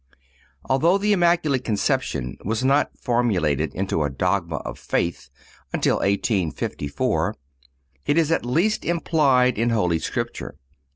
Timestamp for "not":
2.65-2.89